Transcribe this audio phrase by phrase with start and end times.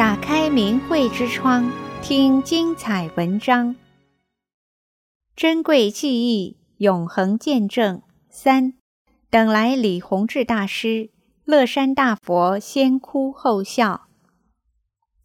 [0.00, 3.76] 打开明慧之窗，听精彩文章。
[5.36, 8.00] 珍贵记忆，永恒见证。
[8.30, 8.72] 三，
[9.28, 11.10] 等来李洪志大师，
[11.44, 14.06] 乐山大佛先哭后笑。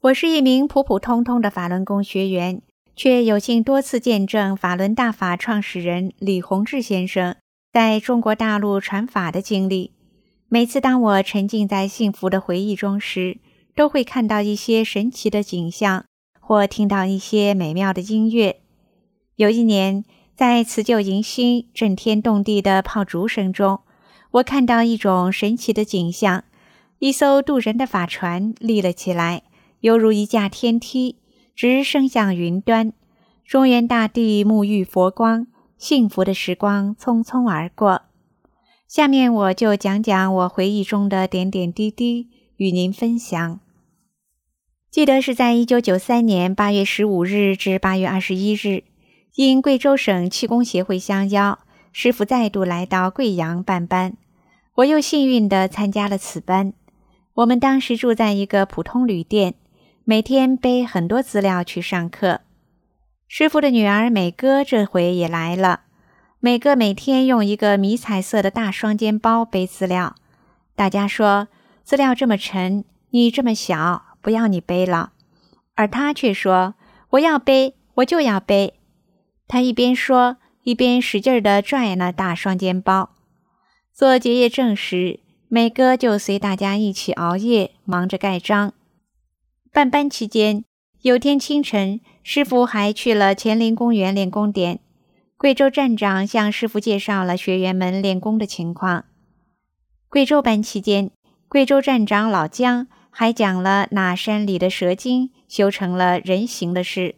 [0.01, 2.61] 我是一名普普通通的法轮功学员，
[2.97, 7.37] 却有幸多次见证法轮大法创始人李洪志先生
[7.71, 9.93] 在中国大陆传法的经历。
[10.49, 13.37] 每次当我沉浸在幸福的回忆中时，
[13.75, 16.05] 都会看到一些神奇的景象，
[16.39, 18.61] 或听到一些美妙的音乐。
[19.35, 23.81] 有一年，在辞旧迎新、震天动地的炮竹声中，
[24.31, 26.45] 我看到一种神奇的景象：
[26.99, 29.43] 一艘渡人的法船立了起来，
[29.81, 31.17] 犹如一架天梯，
[31.53, 32.93] 直升向云端。
[33.45, 38.03] 中原大地沐浴佛光，幸福的时光匆匆而过。
[38.87, 43.59] 下面我就讲讲我回忆中的点点滴滴，与您分享。
[44.95, 48.85] 记得是在一九九三年八月十五日至八月二十一日，
[49.33, 51.59] 因贵州省气功协会相邀，
[51.91, 54.15] 师傅再度来到贵阳办班，
[54.75, 56.71] 我又幸运地参加了此班。
[57.33, 59.55] 我们当时住在一个普通旅店，
[60.05, 62.39] 每天背很多资料去上课。
[63.27, 65.81] 师傅的女儿美哥这回也来了，
[66.39, 70.15] 美哥每天用一个迷彩色的大双肩包背资料。
[70.73, 71.49] 大家说
[71.83, 74.14] 资料这么沉，你这么小。
[74.25, 75.11] 不要你背了，
[75.75, 76.73] 而他却说
[77.13, 78.79] ：“我要背，我就要背。”
[79.47, 83.11] 他一边说，一边使劲儿地拽那大双肩包。
[83.93, 88.73] 做结业证时，美哥就随大家一起熬夜，忙着盖章。
[89.71, 90.65] 办班期间，
[91.03, 94.79] 有天清晨，师傅还去了乾陵公园练功点。
[95.37, 99.05] 贵州站长向师傅介绍了学员们练功的情况。
[100.09, 101.11] 贵州班期间，
[101.47, 102.87] 贵州站长老姜。
[103.17, 107.15] 还讲了那山里的蛇精修成了人形的事。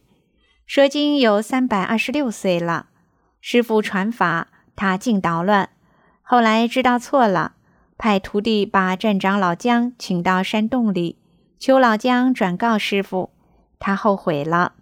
[0.68, 2.90] 蛇精有三百二十六岁了，
[3.42, 5.72] 师父传法，他竟捣乱。
[6.22, 7.54] 后来知道错了，
[7.98, 11.18] 派徒弟把站长老姜请到山洞里，
[11.58, 13.32] 求老姜转告师父。
[13.80, 14.74] 他后悔了。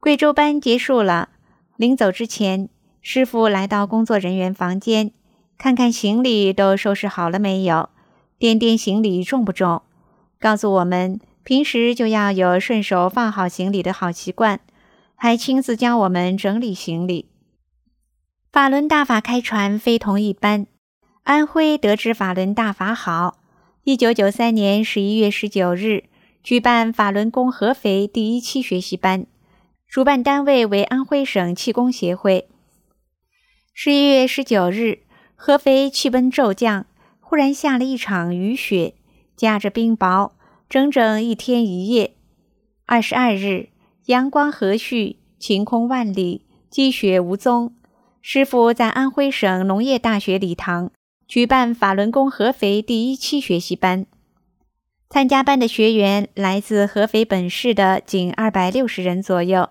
[0.00, 1.28] 贵州班结束了，
[1.76, 2.68] 临走之前，
[3.00, 5.12] 师父来到工作人员房间，
[5.56, 7.90] 看看行李都收拾好了没有。
[8.38, 9.80] 掂掂行李重不重，
[10.38, 14.60] 告诉我们平时就要有顺手放好行李的好习惯，
[15.14, 17.30] 还亲自教我们整理行李。
[18.52, 20.66] 法轮大法开传非同一般，
[21.22, 23.38] 安徽得知法轮大法好，
[23.84, 26.04] 一九九三年十一月十九日
[26.42, 29.26] 举办法轮功合肥第一期学习班，
[29.88, 32.48] 主办单位为安徽省气功协会。
[33.72, 35.00] 十一月十九日，
[35.34, 36.86] 合肥气温骤降。
[37.28, 38.94] 忽然下了一场雨雪，
[39.36, 40.32] 夹着冰雹，
[40.68, 42.14] 整整一天一夜。
[42.86, 43.68] 二十二日，
[44.06, 47.74] 阳光和煦，晴空万里，积雪无踪。
[48.22, 50.90] 师傅在安徽省农业大学礼堂
[51.28, 54.06] 举办法轮功合肥第一期学习班，
[55.08, 59.68] 参加班的学员来自合肥本市的仅二百六十人左右，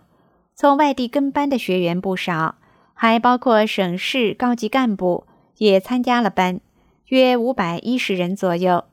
[0.55, 2.55] 从外地跟班的学员不少，
[2.93, 5.25] 还包括省市高级干部
[5.57, 6.61] 也参加了班。
[7.07, 8.85] 约五百一十人左右。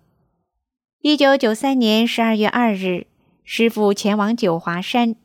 [1.04, 3.08] 一九九三年十二月二日，
[3.42, 5.16] 师父前往九华山。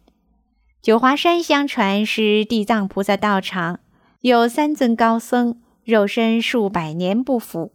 [0.81, 3.79] 九华山相传是地藏菩萨道场，
[4.21, 7.73] 有三尊高僧，肉身数百年不腐，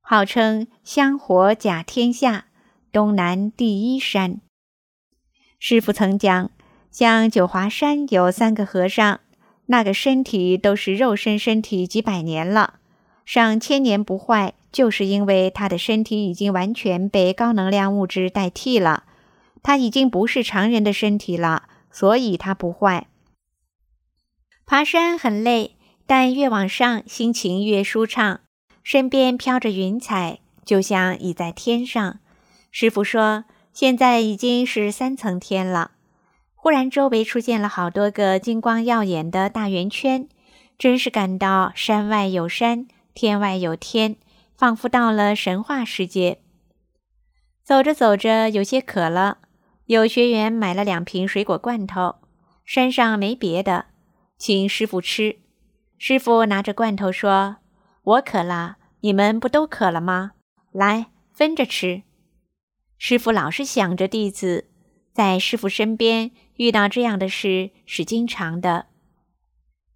[0.00, 2.44] 号称香火甲天下，
[2.92, 4.40] 东南第一山。
[5.58, 6.52] 师父曾讲，
[6.92, 9.18] 像九华山有三个和尚，
[9.66, 12.74] 那个身体都是肉身身体几百年了。
[13.26, 19.04] 上千年不坏，就是因为他的身体已经完全被高能量物质代替了，
[19.62, 23.08] 他已经不是常人的身体了，所以他不坏。
[24.64, 25.76] 爬山很累，
[26.06, 28.40] 但越往上，心情越舒畅，
[28.84, 32.20] 身边飘着云彩，就像已在天上。
[32.70, 35.90] 师傅说，现在已经是三层天了。
[36.54, 40.28] 忽然，周围出现了好多个金光耀眼的大圆圈，
[40.78, 42.86] 真是感到山外有山。
[43.12, 44.16] 天外有天，
[44.60, 46.42] 仿佛到了神话世界。
[47.64, 49.38] 走着走着，有些渴了，
[49.86, 52.16] 有学员买了两瓶水果罐头。
[52.66, 53.86] 山上没别的，
[54.36, 55.38] 请师傅吃。
[55.96, 57.56] 师傅拿着罐头说
[58.04, 60.32] ：“我渴了，你们不都渴了吗？
[60.72, 62.02] 来，分着吃。”
[62.98, 64.68] 师傅老是想着弟子，
[65.14, 68.88] 在师傅身边遇到这样的事是经常的。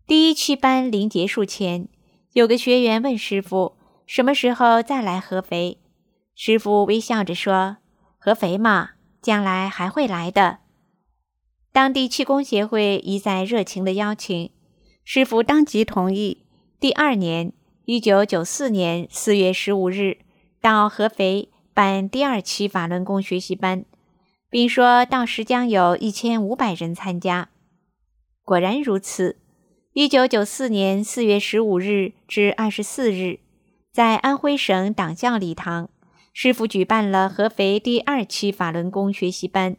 [0.07, 1.89] 第一期班临结束前。
[2.33, 5.79] 有个学员问师傅：“什么时候再来合肥？”
[6.35, 7.77] 师傅微笑着说
[8.19, 8.91] ：“合肥嘛，
[9.23, 10.59] 将来还会来的。
[11.73, 14.51] 当地气功协会一再热情的邀请，
[15.05, 16.47] 师傅当即同意。
[16.79, 17.53] 第二年，
[17.85, 20.19] 一九九四年四月十五日，
[20.61, 23.85] 到合肥办第二期法轮功学习班，
[24.51, 27.49] 并说到时将有一千五百人参加。
[28.45, 29.39] 果然如此。
[29.93, 33.39] 一九九四年四月十五日至二十四日，
[33.94, 35.88] 在安徽省党校礼堂，
[36.32, 39.76] 师傅举办了合肥第二期法轮功学习班，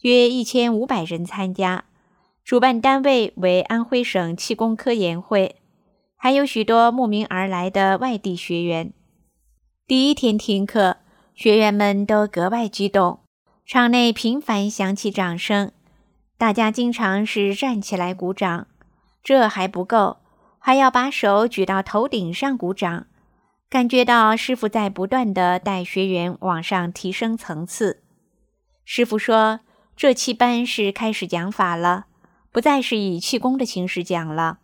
[0.00, 1.84] 约一千五百人参加，
[2.42, 5.56] 主办单位为安徽省气功科研会，
[6.16, 8.94] 还有许多慕名而来的外地学员。
[9.86, 10.96] 第一天听课，
[11.34, 13.20] 学员们都格外激动，
[13.66, 15.70] 场内频繁响起掌声，
[16.38, 18.68] 大家经常是站起来鼓掌。
[19.22, 20.16] 这还不够，
[20.58, 23.08] 还要把手举到头顶上鼓掌，
[23.70, 28.02] 感觉到师傅在不断的带学员往上提升层次。
[28.84, 29.60] 师傅说，
[29.96, 32.06] 这期班是开始讲法了，
[32.50, 34.58] 不再是以气功的形式讲了。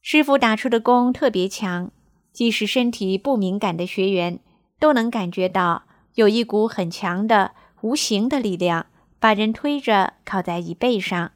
[0.00, 1.90] 师傅打出的功特别强，
[2.32, 4.38] 即使身体不敏感的学员
[4.78, 5.82] 都能感觉到
[6.14, 7.50] 有一股很强的
[7.80, 8.86] 无形的力量，
[9.18, 11.32] 把人推着靠在椅背上。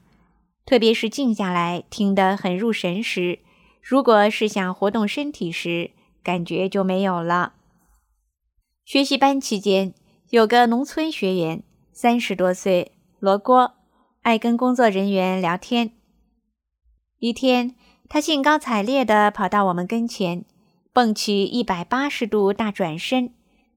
[0.64, 3.40] 特别是静下来听得很入神时，
[3.82, 5.90] 如果是想活动身体时，
[6.22, 7.54] 感觉就没有了。
[8.84, 9.94] 学习班期间，
[10.30, 11.62] 有个农村学员，
[11.92, 13.74] 三十多岁，罗锅，
[14.22, 15.92] 爱跟工作人员聊天。
[17.18, 17.74] 一天，
[18.08, 20.44] 他兴高采烈地跑到我们跟前，
[20.92, 23.32] 蹦起一百八十度大转身，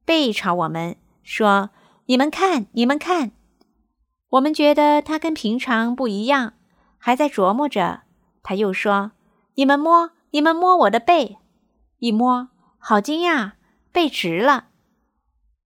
[0.06, 1.70] 背朝我们说
[2.08, 3.32] ：“你们看，你们看。”
[4.30, 6.54] 我们觉得他跟平常不一样。
[6.98, 8.04] 还在琢磨着，
[8.42, 9.12] 他又说
[9.56, 11.38] ：“你们摸，你们摸我的背，
[12.04, 13.54] 一摸，好惊讶，
[13.94, 14.66] 背直了。”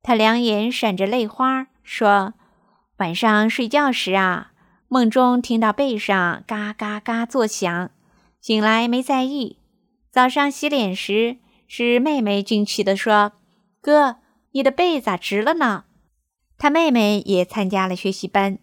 [0.04, 2.36] 他两眼闪着泪花，说
[2.98, 4.52] ：“晚上睡觉时啊，
[4.88, 7.90] 梦中听到背上嘎嘎嘎作响，
[8.40, 9.58] 醒来没在意。
[10.12, 11.38] 早上洗脸时，
[11.68, 13.32] 是妹妹惊奇地说
[13.82, 14.18] ：‘哥，
[14.52, 15.86] 你的背咋直了呢？’
[16.60, 18.60] 他妹妹也参加了学习班，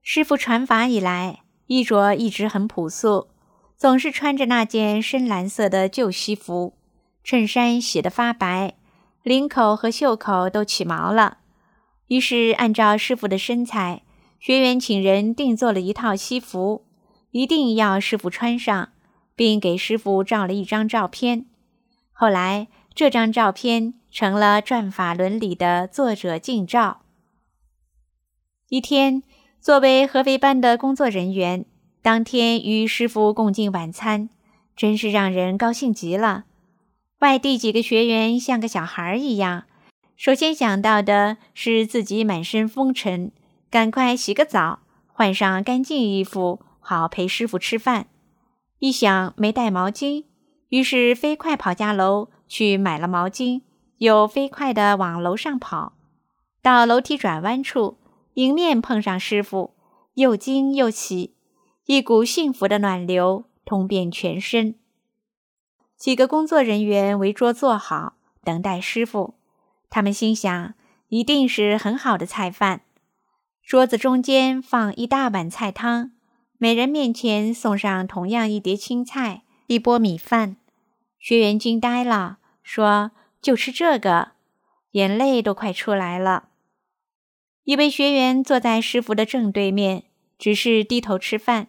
[0.00, 3.28] 师傅传法以来。”衣着一直很朴素，
[3.82, 6.74] 总是穿着那件深蓝色的旧西服，
[7.24, 8.74] 衬衫洗得发白，
[9.24, 11.38] 领口和袖口都起毛了。
[12.06, 14.04] 于是按照师傅的身材，
[14.38, 16.86] 学员请人定做了一套西服，
[17.32, 18.90] 一定要师傅穿上，
[19.34, 21.46] 并给师傅照了一张照片。
[22.12, 27.02] 后来这张照片成了《转法轮》里的作者近照。
[28.68, 29.24] 一天。
[29.60, 31.64] 作为合肥班的工作人员，
[32.02, 34.28] 当天与师傅共进晚餐，
[34.74, 36.46] 真是让人高兴极了。
[37.20, 39.66] 外地几个学员像个小孩一样，
[40.16, 43.30] 首先想到的是自己满身风尘，
[43.70, 48.08] 赶快洗个澡，换上干净衣服，好陪师傅吃饭。
[48.80, 50.24] 一想没带毛巾，
[50.70, 53.62] 于是飞快跑下楼去买了毛巾，
[53.98, 55.92] 又飞快地往楼上跑，
[56.60, 57.98] 到楼梯转弯处。
[58.34, 59.74] 迎面碰上师傅，
[60.14, 61.34] 又惊又喜，
[61.86, 64.76] 一股幸福的暖流通遍全身。
[65.96, 68.14] 几个工作人员围桌坐好，
[68.44, 69.34] 等待师傅。
[69.90, 70.74] 他们心想，
[71.08, 72.82] 一定是很好的菜饭。
[73.64, 76.12] 桌子中间放一大碗菜汤，
[76.58, 80.56] 每人面前送上同样一碟青菜、一钵米饭。
[81.18, 83.10] 学员惊呆了，说
[83.42, 84.32] ：“就吃这个？”
[84.92, 86.50] 眼泪都快出来了。
[87.64, 90.04] 一位学员坐在师傅的正对面，
[90.38, 91.68] 只是低头吃饭。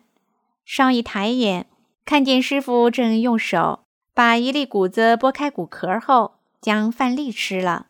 [0.66, 1.68] 稍一抬眼，
[2.06, 7.88] 看见师傅正用手把一粒谷子剥开谷壳后，将饭粒吃了。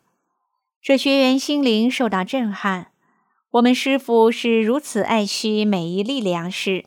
[0.81, 2.91] 这学员心灵受到震撼。
[3.51, 6.85] 我们师傅是如此爱惜每一粒粮食。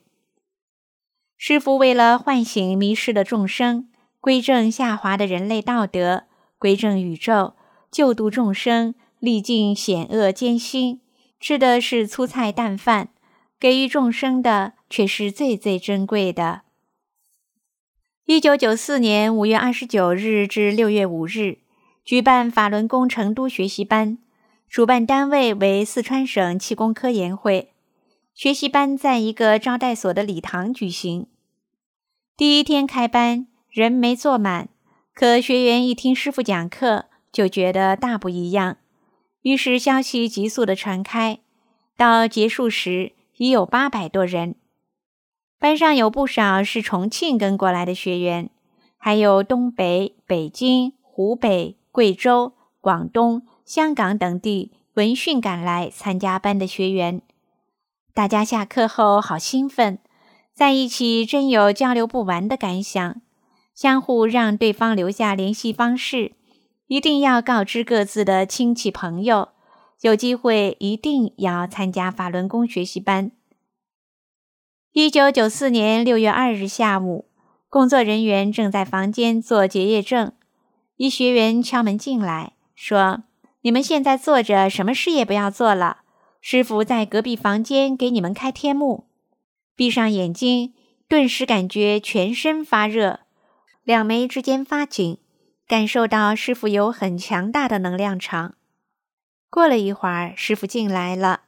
[1.37, 3.89] 师傅为了唤醒迷失的众生，
[4.21, 6.25] 归正下滑的人类道德，
[6.59, 7.55] 归正宇宙，
[7.91, 11.01] 救度众生，历尽险恶艰辛。
[11.39, 13.11] 吃的是粗菜淡饭，
[13.59, 16.63] 给予众生的却是最最珍贵的。
[18.27, 21.59] 一九九四年五月二十九日至六月五日，
[22.05, 24.19] 举办法轮功成都学习班，
[24.69, 27.73] 主办单位为四川省气功科研会。
[28.35, 31.27] 学习班在一个招待所的礼堂举行。
[32.37, 34.69] 第一天开班，人没坐满，
[35.15, 38.77] 可学员一听师傅讲课，就觉得大不一样。
[39.41, 41.39] 于是消息急速的传开，
[41.97, 44.55] 到结束时已有八百多人。
[45.59, 48.51] 班上有不少是重庆跟过来的学员，
[48.99, 57.23] 还有东北、北京、湖北、贵州、广东、香港等地闻讯赶来参加班的学员。
[58.13, 59.99] 大家下课后好兴奋，
[60.55, 63.21] 在一起真有交流不完的感想，
[63.75, 66.33] 相互让对方留下联系方式，
[66.87, 69.49] 一定要告知各自的亲戚朋友，
[70.01, 73.31] 有机会一定要参加法轮功学习班。
[74.93, 77.27] 一九九四年六月二日下午，
[77.69, 80.33] 工作人员正在房间做结业证，
[80.97, 83.25] 一学员敲门进来，说
[83.63, 85.99] ：“你们现在坐着，什么事也不要做了。”
[86.41, 89.09] 师傅在隔壁房间给你们开天目，
[89.75, 90.75] 闭上眼睛，
[91.09, 93.21] 顿时感觉全身发热，
[93.83, 95.19] 两眉之间发紧，
[95.67, 98.55] 感受到师傅有很强大的能量场。
[99.49, 101.43] 过了一会儿，师傅进来了，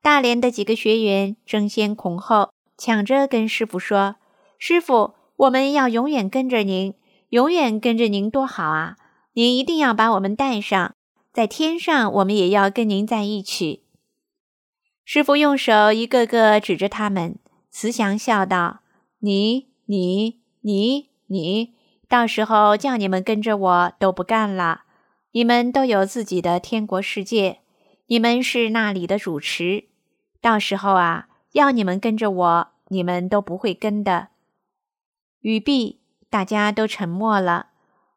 [0.00, 4.16] 大连的几个学员争先恐后，抢着跟师傅说
[4.58, 6.94] ：“师傅，我们要永远跟着您，
[7.28, 8.96] 永远跟着您多好啊！
[9.34, 10.94] 您一定要把我们带上，
[11.32, 13.84] 在天上，我们也要跟您在一起。”
[15.04, 17.38] 师傅用手一个个指着他们，
[17.70, 18.80] 慈祥笑道
[19.20, 21.74] ：“你、你、你、你，
[22.08, 24.82] 到时候叫你们跟着我都不干了。
[25.32, 27.60] 你们都有自己的天国世界，
[28.06, 29.84] 你们是那里的主持。
[30.40, 34.28] 到时候啊，要你们跟着我，你们都不会跟的。”
[35.40, 37.68] 语毕，大家都沉默了，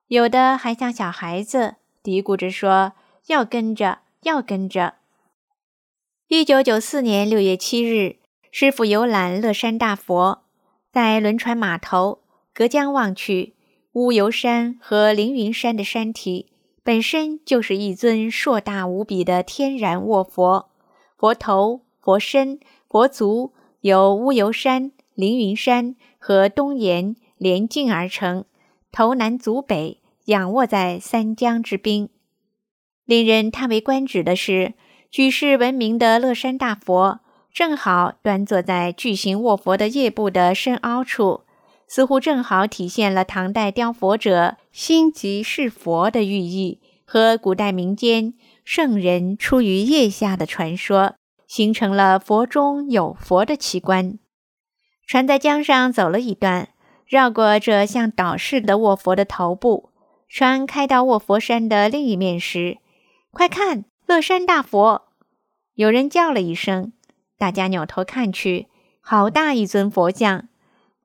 [0.07, 2.93] 有的还像小孩子嘀咕着说
[3.27, 4.95] ：“要跟着，要跟着。”
[6.27, 8.17] 一九九四年六月七日，
[8.51, 10.43] 师傅游览乐山大佛，
[10.91, 13.55] 在轮船码头隔江望去，
[13.93, 16.51] 乌油山和凌云山的山体
[16.85, 20.69] 本身就是一尊硕大无比的天然卧佛，
[21.17, 28.45] 佛头、佛身、佛足由乌油山、凌云山和东岩连境而成，
[28.91, 32.09] 头南足北，仰卧在三江之滨。
[33.05, 34.75] 令人叹为观止的是。
[35.09, 41.44] 举世闻名的乐山大佛，正好端坐在巨型卧佛的腋部的深凹处，
[41.87, 51.13] 似乎正好体现了唐代雕佛者心即是佛的寓意，和古代民间圣人出于腋下的传说，
[51.47, 54.17] 形成了佛中有佛的奇观。
[55.05, 56.69] 船在江上走了一段，
[57.05, 59.91] 绕过这像岛似的卧佛的头部，
[60.27, 62.79] 船开到卧佛山的另一面时，
[63.29, 65.03] 快看，乐山大佛！
[65.75, 66.91] 有人叫了一声，
[67.37, 68.67] 大家扭头看去，
[68.99, 70.47] 好大一尊佛像，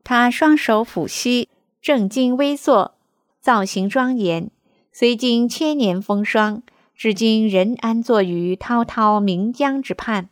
[0.03, 1.49] 他双手抚膝，
[1.81, 2.95] 正襟危坐，
[3.41, 4.51] 造型庄严。
[4.93, 6.63] 虽经千年风霜，
[6.95, 10.29] 至今仍安坐于滔滔岷江之畔。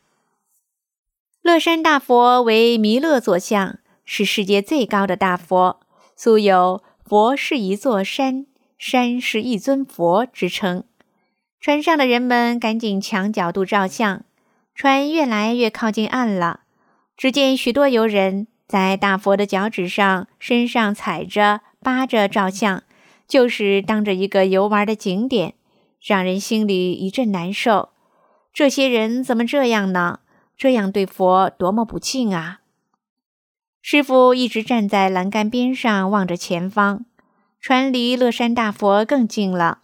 [1.43, 5.81] 乐山大佛为弥勒坐像，是世界最高的大佛，
[6.17, 8.47] 素有“佛是一座山，
[8.77, 10.85] 山是一尊佛”之称。
[11.61, 14.25] 船上的人们赶紧抢角度照相。
[14.75, 16.61] 船越来越靠近岸了，
[17.17, 22.83] 只见许多游人在大佛的脚趾上、身上踩着、扒着照相，
[23.27, 25.55] 就是当着一个游玩的景点，
[26.01, 27.89] 让人心里一阵难受。
[28.53, 30.21] 这些人怎么这样呢？
[30.57, 32.61] 这样对佛多么不敬啊！
[33.81, 37.07] 师傅一直站在栏杆边上望着前方，
[37.61, 39.79] 船离乐山大佛更近了。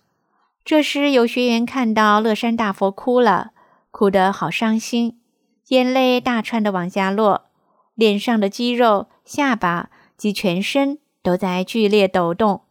[0.65, 3.53] 这时有学员看到乐山大佛哭了。
[3.91, 5.21] 哭得好伤心，
[5.69, 7.47] 眼泪大串的往下落，
[7.95, 12.63] 脸上的肌肉、下巴及全身都在剧烈抖动。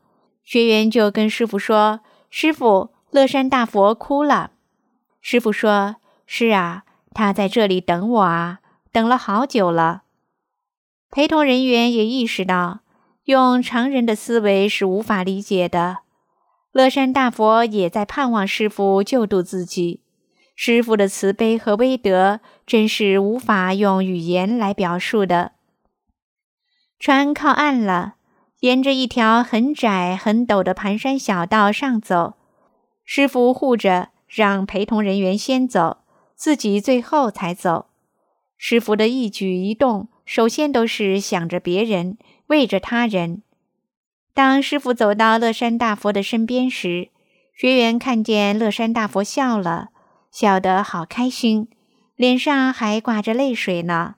[0.44, 4.52] 学员就跟师傅说：“师傅，乐山大佛哭了。”
[5.22, 5.96] 师傅说
[6.28, 8.60] ：“是啊，他在这里等我啊，
[8.92, 10.04] 等了好久了。”
[11.10, 12.82] 陪同人员也意识到，
[13.24, 16.00] 用常人的思维是无法理解的。
[16.74, 20.03] 乐山大佛也在盼望师傅救度自己。
[20.56, 25.54] 师傅的慈悲和威德，真是无法用语言来表述的。
[27.00, 28.16] 船靠岸了，
[28.60, 32.36] 沿着一条很窄很陡的盘山小道上走。
[33.04, 35.98] 师傅护着，让陪同人员先走，
[36.36, 37.88] 自己最后才走。
[38.58, 42.18] 师傅的一举一动，首先都是想着别人，
[42.48, 43.42] 为着他人。
[44.34, 47.10] 当师傅走到乐山大佛的身边时，
[47.54, 49.90] 学员看见乐山大佛笑了。
[50.34, 51.68] 笑得好开心，
[52.16, 54.16] 脸上还挂着泪水呢。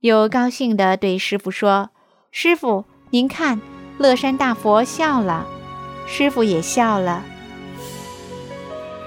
[0.00, 1.90] 又高兴地对师傅说
[2.32, 3.60] ：“师傅，您看，
[3.98, 5.46] 乐山大佛笑了。”
[6.08, 7.22] 师傅也笑了。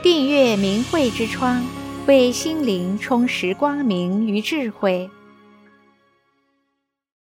[0.03, 1.65] 订阅明慧之窗，
[2.05, 5.09] 为心灵充实光明与智慧。